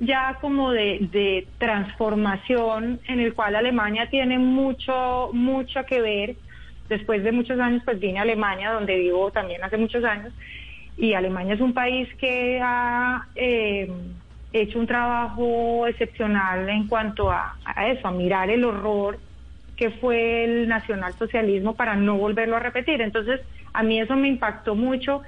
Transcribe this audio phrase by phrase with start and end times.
[0.00, 6.36] ya como de, de transformación en el cual Alemania tiene mucho, mucho que ver.
[6.88, 10.32] Después de muchos años, pues vine a Alemania, donde vivo también hace muchos años,
[10.96, 13.88] y Alemania es un país que ha eh,
[14.52, 19.18] hecho un trabajo excepcional en cuanto a, a eso, a mirar el horror
[19.76, 23.00] que fue el nacionalsocialismo para no volverlo a repetir.
[23.00, 23.40] Entonces,
[23.72, 25.22] a mí eso me impactó mucho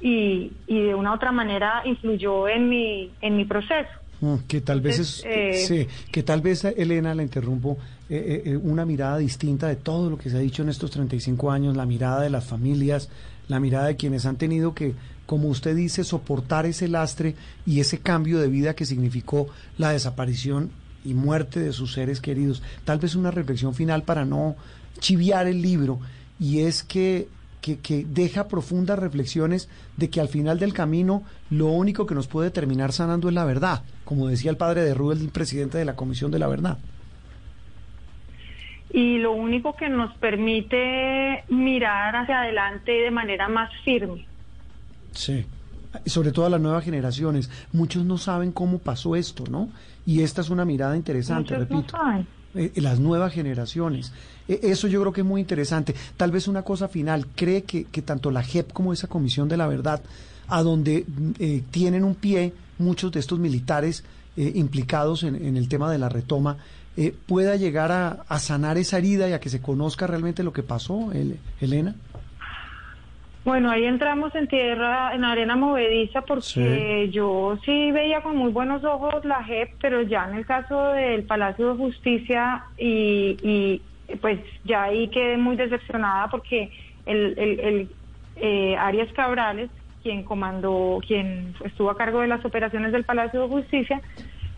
[0.00, 3.90] y, y de una u otra manera influyó en mi, en mi proceso.
[4.20, 7.78] Mm, que tal vez es, eh, sí, que tal vez Elena la interrumpo
[8.10, 11.50] eh, eh, una mirada distinta de todo lo que se ha dicho en estos 35
[11.50, 13.08] años, la mirada de las familias,
[13.48, 18.00] la mirada de quienes han tenido que, como usted dice, soportar ese lastre y ese
[18.00, 19.48] cambio de vida que significó
[19.78, 20.70] la desaparición
[21.02, 22.62] y muerte de sus seres queridos.
[22.84, 24.54] Tal vez una reflexión final para no
[24.98, 25.98] chiviar el libro
[26.38, 27.28] y es que
[27.60, 32.26] que, que, deja profundas reflexiones de que al final del camino lo único que nos
[32.26, 35.84] puede terminar sanando es la verdad, como decía el padre de Rubén, el presidente de
[35.84, 36.78] la Comisión de la Verdad.
[38.92, 44.26] Y lo único que nos permite mirar hacia adelante de manera más firme.
[45.12, 45.46] Sí,
[46.04, 47.50] y sobre todo a las nuevas generaciones.
[47.72, 49.70] Muchos no saben cómo pasó esto, ¿no?
[50.06, 51.96] Y esta es una mirada interesante, Muchos repito.
[51.96, 52.39] no saben.
[52.54, 54.12] Eh, las nuevas generaciones.
[54.48, 55.94] Eh, eso yo creo que es muy interesante.
[56.16, 59.56] Tal vez una cosa final, ¿cree que, que tanto la JEP como esa Comisión de
[59.56, 60.02] la Verdad,
[60.50, 61.06] a donde
[61.38, 64.04] eh, tienen un pie muchos de estos militares
[64.36, 66.58] eh, implicados en, el tema de la retoma,
[66.96, 70.62] eh, pueda llegar a, sanar esa herida y a que se conozca realmente lo que
[70.62, 71.94] pasó, el, Elena?
[73.44, 77.10] Bueno, ahí entramos en tierra, en arena movediza, porque sí.
[77.10, 81.24] yo sí veía con muy buenos ojos la JEP, pero ya en el caso del
[81.24, 83.82] Palacio de Justicia y, y
[84.16, 86.70] pues ya ahí quedé muy decepcionada porque
[87.06, 87.88] el, el, el
[88.36, 89.70] eh, Arias Cabrales,
[90.02, 94.02] quien comandó, quien estuvo a cargo de las operaciones del Palacio de Justicia,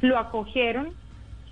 [0.00, 0.90] lo acogieron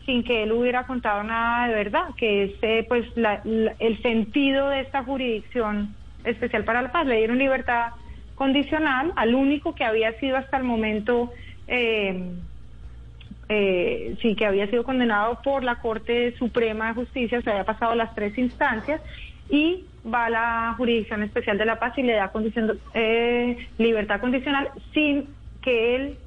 [0.04, 4.02] sin que él hubiera contado nada de verdad, que es eh, pues la, la, el
[4.02, 5.94] sentido de esta jurisdicción
[6.24, 7.06] especial para la paz.
[7.06, 7.92] Le dieron libertad
[8.34, 11.32] condicional al único que había sido hasta el momento,
[11.68, 12.32] eh,
[13.48, 17.94] eh, sí, que había sido condenado por la Corte Suprema de Justicia, se había pasado
[17.94, 19.00] las tres instancias
[19.50, 24.20] y va a la jurisdicción especial de la paz y le da condición, eh, libertad
[24.20, 25.28] condicional sin
[25.60, 26.18] que él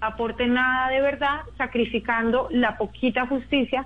[0.00, 3.84] aporte nada de verdad, sacrificando la poquita justicia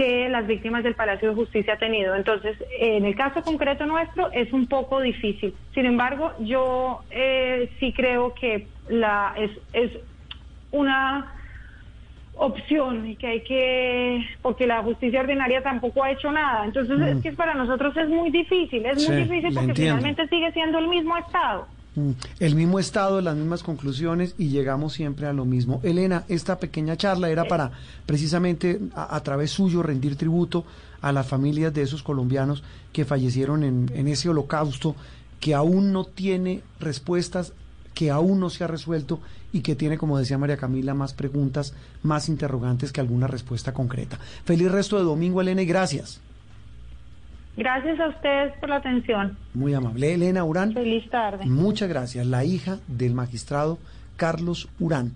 [0.00, 2.14] que las víctimas del Palacio de Justicia ha tenido.
[2.14, 5.54] Entonces, en el caso concreto nuestro es un poco difícil.
[5.74, 9.90] Sin embargo, yo eh, sí creo que la es, es
[10.70, 11.34] una
[12.36, 17.02] opción y que hay que porque la justicia ordinaria tampoco ha hecho nada entonces mm.
[17.02, 20.78] es que para nosotros es muy difícil es sí, muy difícil porque finalmente sigue siendo
[20.78, 21.79] el mismo estado mm.
[22.38, 26.96] El mismo estado las mismas conclusiones y llegamos siempre a lo mismo Elena esta pequeña
[26.96, 27.72] charla era para
[28.06, 30.64] precisamente a, a través suyo rendir tributo
[31.00, 32.62] a las familias de esos colombianos
[32.92, 34.94] que fallecieron en, en ese holocausto
[35.40, 37.52] que aún no tiene respuestas
[37.94, 39.20] que aún no se ha resuelto
[39.52, 44.18] y que tiene, como decía María Camila, más preguntas, más interrogantes que alguna respuesta concreta.
[44.44, 46.20] Feliz resto de domingo, Elena, y gracias.
[47.56, 49.36] Gracias a ustedes por la atención.
[49.54, 50.14] Muy amable.
[50.14, 50.72] Elena Urán.
[50.72, 51.44] Feliz tarde.
[51.46, 52.26] Muchas gracias.
[52.26, 53.78] La hija del magistrado
[54.16, 55.12] Carlos Urán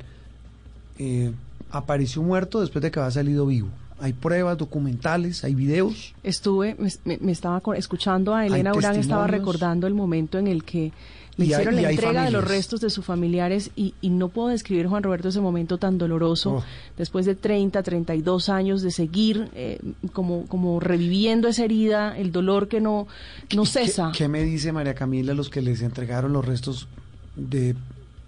[0.99, 1.33] eh,
[1.71, 3.69] apareció muerto después de que había salido vivo.
[4.01, 6.15] Hay pruebas documentales, hay videos.
[6.23, 10.93] Estuve, me, me estaba escuchando a Elena Urán, estaba recordando el momento en el que
[11.37, 14.49] le hicieron hay, la entrega de los restos de sus familiares y, y, no puedo
[14.49, 16.65] describir, Juan Roberto, ese momento tan doloroso, oh.
[16.97, 19.79] después de 30, 32 años de seguir eh,
[20.13, 23.07] como, como reviviendo esa herida, el dolor que no,
[23.55, 24.11] no cesa.
[24.13, 26.89] ¿Qué, ¿Qué, me dice María Camila los que les entregaron los restos
[27.37, 27.75] de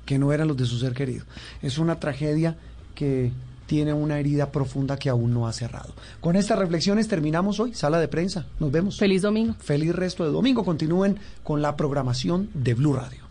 [0.04, 1.24] que no eran los de su ser querido?
[1.62, 2.56] Es una tragedia
[2.94, 3.30] que
[3.66, 5.94] tiene una herida profunda que aún no ha cerrado.
[6.20, 8.46] Con estas reflexiones terminamos hoy, sala de prensa.
[8.58, 8.98] Nos vemos.
[8.98, 9.54] Feliz domingo.
[9.58, 10.64] Feliz resto de domingo.
[10.64, 13.26] Continúen con la programación de Blue Radio.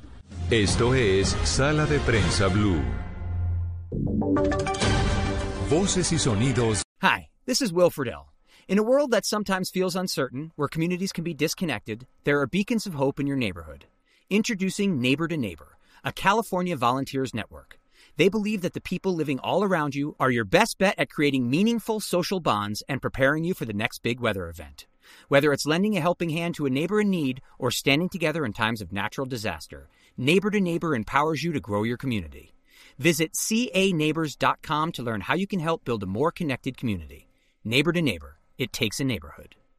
[0.51, 2.79] Esto es Sala de Prensa Blue.
[5.70, 6.84] Voces y sonidos.
[7.02, 8.32] Hi, this is Will Friedle.
[8.67, 12.85] In a world that sometimes feels uncertain, where communities can be disconnected, there are beacons
[12.85, 13.85] of hope in your neighborhood.
[14.29, 17.79] Introducing Neighbor to Neighbor, a California volunteers network.
[18.17, 21.50] They believe that the people living all around you are your best bet at creating
[21.50, 24.85] meaningful social bonds and preparing you for the next big weather event.
[25.28, 28.53] Whether it's lending a helping hand to a neighbor in need or standing together in
[28.53, 32.53] times of natural disaster, Neighbor to Neighbor empowers you to grow your community.
[32.97, 37.28] Visit caneighbors.com to learn how you can help build a more connected community.
[37.66, 39.56] Neighbor to Neighbor, it takes a neighborhood.